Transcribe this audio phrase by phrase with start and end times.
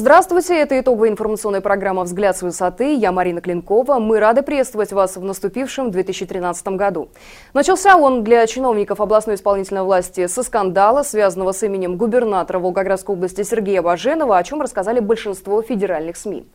[0.00, 2.94] Здравствуйте, это итоговая информационная программа «Взгляд с высоты».
[2.94, 3.98] Я Марина Клинкова.
[3.98, 7.08] Мы рады приветствовать вас в наступившем 2013 году.
[7.52, 13.42] Начался он для чиновников областной исполнительной власти со скандала, связанного с именем губернатора Волгоградской области
[13.42, 16.46] Сергея Баженова, о чем рассказали большинство федеральных СМИ.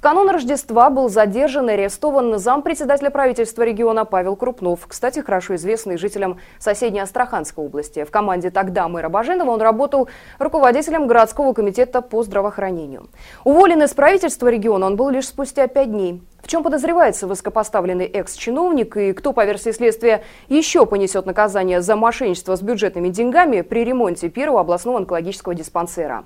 [0.00, 5.98] В канун Рождества был задержан и арестован зампредседателя правительства региона Павел Крупнов, кстати, хорошо известный
[5.98, 8.04] жителям соседней Астраханской области.
[8.04, 10.08] В команде тогда мэра Баженова он работал
[10.38, 13.10] руководителем городского комитета по здравоохранению.
[13.44, 16.22] Уволен из правительства региона он был лишь спустя пять дней.
[16.42, 22.56] В чем подозревается высокопоставленный экс-чиновник и кто, по версии следствия, еще понесет наказание за мошенничество
[22.56, 26.24] с бюджетными деньгами при ремонте первого областного онкологического диспансера?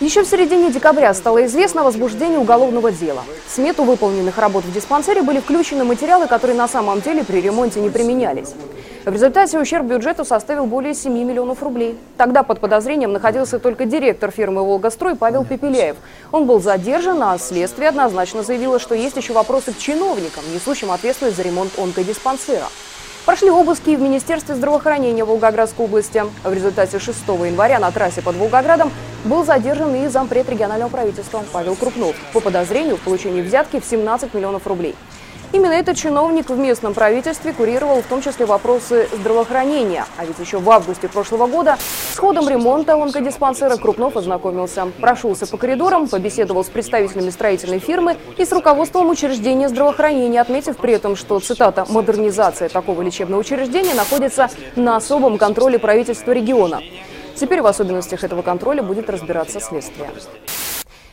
[0.00, 3.22] Еще в середине декабря стало известно о возбуждении уголовного дела.
[3.46, 7.80] В смету выполненных работ в диспансере были включены материалы, которые на самом деле при ремонте
[7.80, 8.54] не применялись.
[9.04, 11.98] В результате ущерб бюджету составил более 7 миллионов рублей.
[12.16, 15.96] Тогда под подозрением находился только директор фирмы «Волгострой» Павел Пепеляев.
[16.32, 21.36] Он был задержан, а следствие однозначно заявило, что есть еще вопросы к чиновникам, несущим ответственность
[21.36, 22.68] за ремонт онкодиспансера.
[23.26, 26.22] Прошли обыски в Министерстве здравоохранения Волгоградской области.
[26.42, 28.90] В результате 6 января на трассе под Волгоградом
[29.24, 34.32] был задержан и зампред регионального правительства Павел Крупнов по подозрению в получении взятки в 17
[34.32, 34.96] миллионов рублей.
[35.52, 40.04] Именно этот чиновник в местном правительстве курировал в том числе вопросы здравоохранения.
[40.16, 41.76] А ведь еще в августе прошлого года
[42.12, 44.86] с ходом ремонта онкодиспансера Крупнов ознакомился.
[45.00, 50.92] Прошелся по коридорам, побеседовал с представителями строительной фирмы и с руководством учреждения здравоохранения, отметив при
[50.92, 56.80] этом, что, цитата, «модернизация такого лечебного учреждения находится на особом контроле правительства региона».
[57.34, 60.10] Теперь в особенностях этого контроля будет разбираться следствие.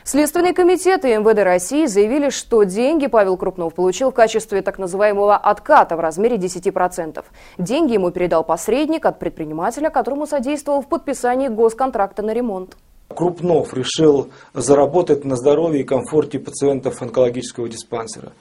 [0.09, 5.36] Следственный комитет и МВД России заявили, что деньги Павел Крупнов получил в качестве так называемого
[5.36, 7.25] отката в размере 10%.
[7.58, 12.78] Деньги ему передал посредник от предпринимателя, которому содействовал в подписании госконтракта на ремонт.
[13.09, 18.31] Крупнов решил заработать на здоровье и комфорте пациентов онкологического диспансера.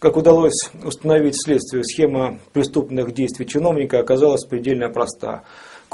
[0.00, 5.44] Как удалось установить следствие, схема преступных действий чиновника оказалась предельно проста.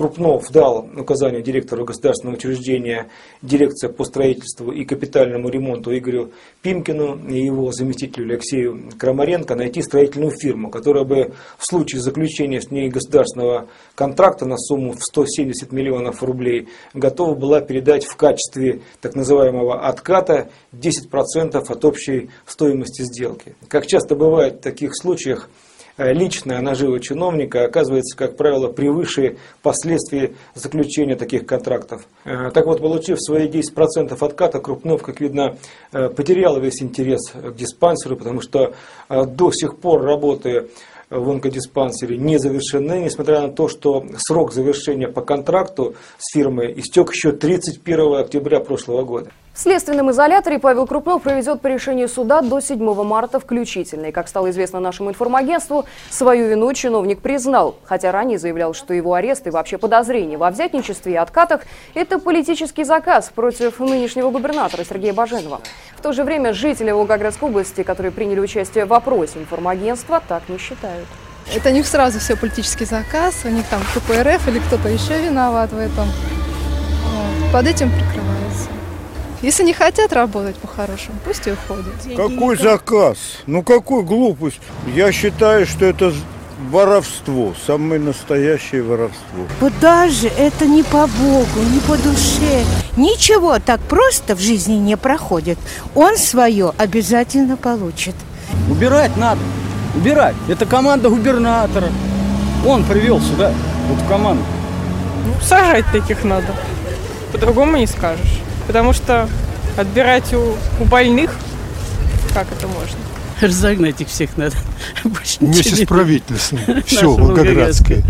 [0.01, 3.11] Крупнов дал указание директору государственного учреждения
[3.43, 6.31] дирекция по строительству и капитальному ремонту Игорю
[6.63, 12.71] Пимкину и его заместителю Алексею Крамаренко найти строительную фирму, которая бы в случае заключения с
[12.71, 19.15] ней государственного контракта на сумму в 170 миллионов рублей готова была передать в качестве так
[19.15, 23.55] называемого отката 10% от общей стоимости сделки.
[23.69, 25.51] Как часто бывает в таких случаях,
[26.01, 32.07] личная нажива чиновника оказывается, как правило, превыше последствий заключения таких контрактов.
[32.25, 35.57] Э, так вот, получив свои 10% отката, Крупнов, как видно,
[35.93, 38.75] э, потерял весь интерес к диспансеру, потому что
[39.09, 40.67] до сих пор работая
[41.11, 47.13] в онкодиспансере не завершены, несмотря на то, что срок завершения по контракту с фирмой истек
[47.13, 49.31] еще 31 октября прошлого года.
[49.61, 54.07] В следственном изоляторе Павел Крупнов проведет по решению суда до 7 марта включительно.
[54.07, 59.13] И, как стало известно нашему информагентству, свою вину чиновник признал, хотя ранее заявлял, что его
[59.13, 61.61] арест и вообще подозрения во взятничестве и откатах–
[61.95, 65.61] это политический заказ против нынешнего губернатора Сергея Баженова.
[65.95, 70.57] В то же время жители Волгоградской области, которые приняли участие в опросе информагентства, так не
[70.57, 71.07] считают.
[71.55, 75.71] Это у них сразу все политический заказ, у них там КПРФ или кто-то еще виноват
[75.71, 76.09] в этом.
[77.53, 78.80] Под этим прикрывается.
[79.43, 81.95] Если не хотят работать по-хорошему, пусть и уходят.
[82.15, 83.17] Какой заказ?
[83.47, 84.61] Ну какой глупость?
[84.95, 86.13] Я считаю, что это
[86.69, 89.47] воровство, самое настоящее воровство.
[89.61, 92.65] Вот даже это не по Богу, не по душе.
[92.99, 95.59] Ничего так просто в жизни не проходит.
[95.95, 98.15] Он свое обязательно получит.
[98.71, 99.41] Убирать надо.
[99.95, 100.37] Убирать.
[100.49, 101.89] Это команда губернатора.
[102.67, 103.55] Он привел сюда,
[103.89, 104.45] вот в команду.
[105.25, 106.55] Ну, сажать таких надо.
[107.33, 108.40] По-другому не скажешь.
[108.71, 109.29] Потому что
[109.77, 111.35] отбирать у, у больных,
[112.33, 112.97] как это можно?
[113.41, 114.55] Разогнать их всех надо.
[115.03, 116.61] Больше Вместе с правительством.
[116.87, 118.05] Все, Волгоградское.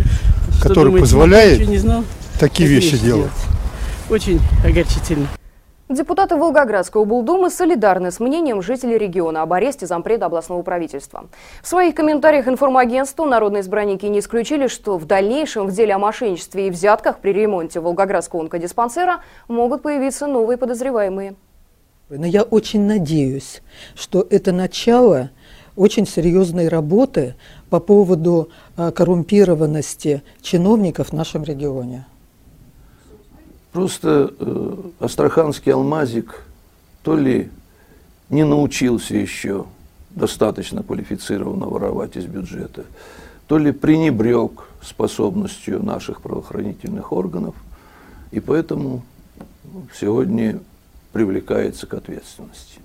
[0.61, 1.67] Которое позволяет
[2.39, 3.31] такие вещи делать.
[4.11, 5.29] Очень огорчительно.
[5.91, 11.27] Депутаты Волгоградской облдумы солидарны с мнением жителей региона об аресте зампреда областного правительства.
[11.65, 16.69] В своих комментариях информагентству народные избранники не исключили, что в дальнейшем в деле о мошенничестве
[16.69, 21.35] и взятках при ремонте Волгоградского онкодиспансера могут появиться новые подозреваемые.
[22.09, 23.61] Но я очень надеюсь,
[23.97, 25.31] что это начало
[25.75, 27.35] очень серьезной работы
[27.69, 32.05] по поводу а, коррумпированности чиновников в нашем регионе.
[33.73, 36.45] Просто э, астраханский алмазик
[37.03, 37.51] то ли
[38.29, 39.67] не научился еще
[40.11, 42.85] достаточно квалифицированно воровать из бюджета,
[43.47, 47.55] то ли пренебрег способностью наших правоохранительных органов,
[48.33, 49.03] и поэтому
[49.99, 50.61] сегодня
[51.13, 52.81] привлекается к ответственности.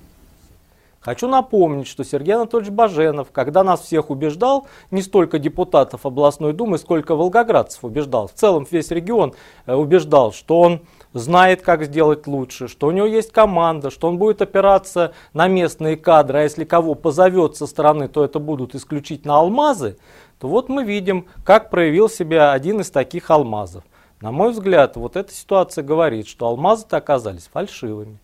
[1.06, 6.80] Хочу напомнить, что Сергей Анатольевич Баженов, когда нас всех убеждал, не столько депутатов областной думы,
[6.80, 9.36] сколько волгоградцев убеждал, в целом весь регион
[9.68, 10.82] э, убеждал, что он
[11.14, 15.96] знает, как сделать лучше, что у него есть команда, что он будет опираться на местные
[15.96, 20.00] кадры, а если кого позовет со стороны, то это будут исключительно алмазы,
[20.40, 23.84] то вот мы видим, как проявил себя один из таких алмазов.
[24.22, 28.18] На мой взгляд, вот эта ситуация говорит, что алмазы-то оказались фальшивыми.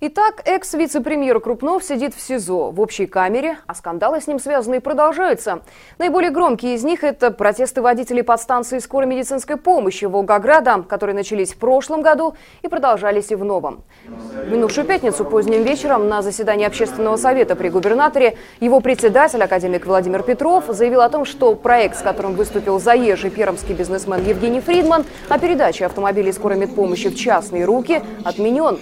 [0.00, 5.62] Итак, экс-вице-премьер Крупнов сидит в СИЗО в общей камере, а скандалы с ним связанные продолжаются.
[5.98, 11.58] Наиболее громкие из них– это протесты водителей подстанции скорой медицинской помощи Волгограда, которые начались в
[11.58, 13.82] прошлом году и продолжались и в новом.
[14.06, 20.22] В минувшую пятницу поздним вечером на заседании общественного совета при губернаторе его председатель, академик Владимир
[20.22, 25.40] Петров, заявил о том, что проект, с которым выступил заезжий пермский бизнесмен Евгений Фридман о
[25.40, 28.78] передаче автомобилей скорой медпомощи в частные руки, отменен.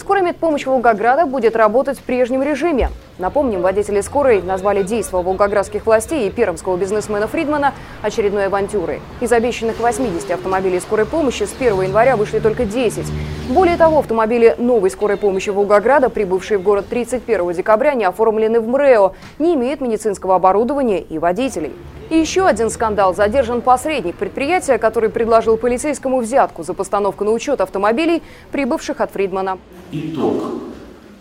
[0.00, 2.88] Скорая медпомощь Волгограда будет работать в прежнем режиме.
[3.18, 9.02] Напомним, водители скорой назвали действия волгоградских властей и пермского бизнесмена Фридмана очередной авантюрой.
[9.20, 13.04] Из обещанных 80 автомобилей скорой помощи с 1 января вышли только 10.
[13.50, 18.68] Более того, автомобили новой скорой помощи Волгограда, прибывшие в город 31 декабря, не оформлены в
[18.68, 21.74] МРЭО, не имеют медицинского оборудования и водителей.
[22.10, 23.14] И еще один скандал.
[23.14, 28.20] Задержан посредник предприятия, который предложил полицейскому взятку за постановку на учет автомобилей,
[28.50, 29.58] прибывших от Фридмана.
[29.92, 30.42] Итог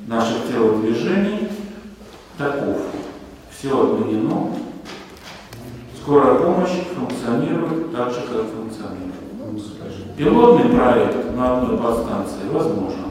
[0.08, 1.48] наших телодвижений
[2.40, 2.78] таков.
[3.52, 4.48] Все отменено.
[6.02, 9.20] Скорая помощь функционирует так же, как функционирует.
[10.18, 13.06] Пилотный проект на одной подстанции возможно.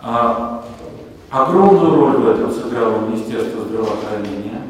[0.00, 0.64] А
[1.30, 4.61] огромную роль в этом сыграло Министерство здравоохранения.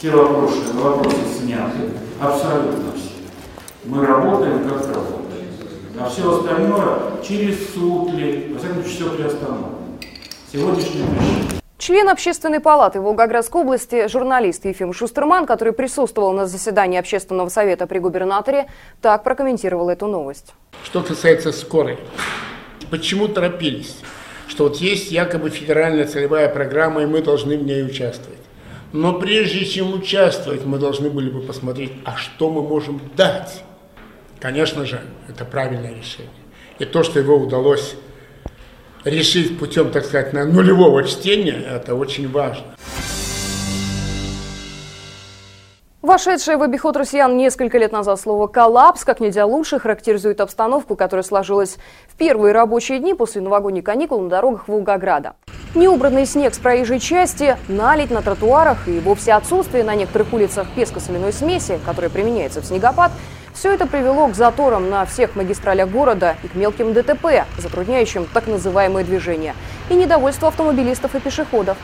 [0.00, 3.10] Все вопросы, вопросы сняты, абсолютно все.
[3.84, 5.44] Мы работаем, как работаем.
[6.00, 9.68] А все остальное через суд ли, во всяком случае, все приостановлено.
[10.50, 11.60] Сегодняшнее решение.
[11.76, 17.98] Член общественной палаты Волгоградской области, журналист Ефим Шустерман, который присутствовал на заседании общественного совета при
[17.98, 18.68] губернаторе,
[19.02, 20.54] так прокомментировал эту новость.
[20.82, 21.98] Что касается скорой,
[22.90, 23.98] почему торопились?
[24.48, 28.39] Что вот есть якобы федеральная целевая программа, и мы должны в ней участвовать.
[28.92, 33.62] Но прежде чем участвовать, мы должны были бы посмотреть, а что мы можем дать.
[34.40, 36.30] Конечно же, это правильное решение.
[36.78, 37.94] И то, что его удалось
[39.04, 42.64] решить путем, так сказать, нулевого чтения, это очень важно.
[46.10, 51.22] Вошедшее в обиход россиян несколько лет назад слово «коллапс» как нельзя лучше характеризует обстановку, которая
[51.22, 51.76] сложилась
[52.08, 55.36] в первые рабочие дни после новогодних каникул на дорогах Волгограда.
[55.76, 61.32] Неубранный снег с проезжей части, налить на тротуарах и вовсе отсутствие на некоторых улицах песко-соляной
[61.32, 63.12] смеси, которая применяется в снегопад–
[63.60, 68.46] все это привело к заторам на всех магистралях города и к мелким ДТП, затрудняющим так
[68.46, 69.54] называемые движения,
[69.90, 71.76] и недовольство автомобилистов и пешеходов.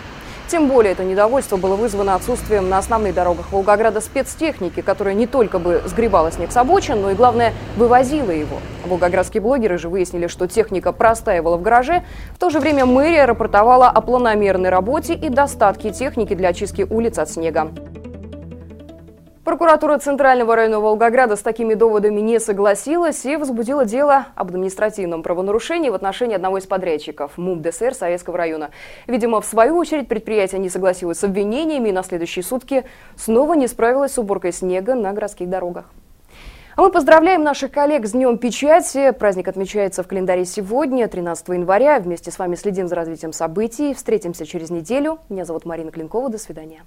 [0.49, 5.59] Тем более это недовольство было вызвано отсутствием на основных дорогах Волгограда спецтехники, которая не только
[5.59, 8.59] бы сгребала снег с обочин, но и, главное, вывозила его.
[8.85, 12.05] Волгоградские блогеры же выяснили, что техника простаивала в гараже.
[12.33, 17.19] В то же время мэрия рапортовала о планомерной работе и достатке техники для очистки улиц
[17.19, 17.73] от снега.
[19.47, 25.89] Прокуратура Центрального района Волгограда с такими доводами не согласилась и возбудила дело об административном правонарушении
[25.89, 28.71] в отношении одного из подрядчиков МУП ДСР Советского района.
[29.07, 33.69] Видимо, в свою очередь предприятие не согласилось с обвинениями и на следующие сутки снова не
[33.69, 35.85] справилось с уборкой снега на городских дорогах.
[36.75, 39.13] А мы поздравляем наших коллег с Днем Печати.
[39.13, 42.01] Праздник отмечается в календаре сегодня, 13 января.
[42.01, 43.95] Вместе с вами следим за развитием событий.
[43.95, 45.21] Встретимся через неделю.
[45.29, 46.31] Меня зовут Марина Клинкова.
[46.31, 46.83] До свидания.